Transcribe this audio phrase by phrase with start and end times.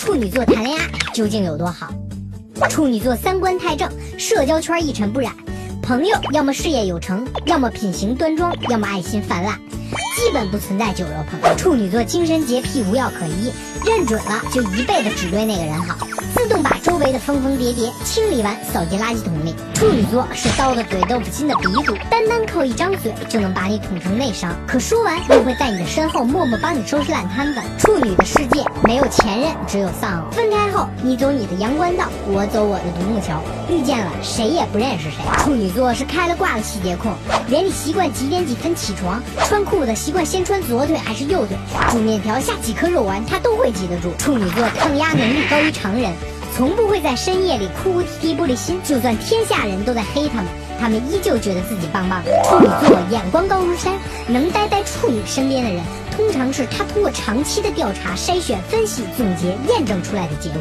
[0.00, 1.92] 处女座谈恋爱究竟有多好？
[2.70, 3.86] 处女座三观太正，
[4.18, 5.30] 社交圈一尘不染，
[5.82, 9.60] 朋友要么事业有成，要么品行端庄，要么爱心泛滥，
[10.16, 11.56] 基本不存在酒肉朋友。
[11.56, 13.52] 处女座精神洁癖无药可医，
[13.84, 15.96] 认准了就一辈子只对那个人好。
[16.36, 19.54] 自动把周围的疯疯叠叠清理完，扫进垃圾桶里。
[19.74, 27.60] 处女座是刀子嘴豆腐心的鼻祖，单单靠一张嘴就能把你捅成内伤，可说完又会在你的身后默默帮你收拾烂摊子。
[27.78, 30.30] 处女的世界没有前任，只有丧偶。
[30.30, 35.18] 分开后，你走你的阳关道，我走我的独木桥，遇见了谁也不认识谁。
[35.42, 37.12] 处女座是开了挂的细节控，
[37.48, 41.56] 连你习惯几点几分起床，穿裤子习惯先穿左腿还是右腿，
[41.90, 44.12] 煮面条下几颗肉丸，他都会记得住。
[44.18, 46.12] 处女座抗压能力高于常人。
[46.56, 50.46] 从不会在深夜里哭哭啼啼玻璃心，就算天下人都在黑他们，
[50.80, 52.30] 他们依旧觉得自己棒棒的。
[52.44, 53.94] 处女座眼光高如山，
[54.26, 55.80] 能待在处女身边的人，
[56.14, 60.60] 通常是他通过长期的调查、筛选、分析、总结、验证出来的结果。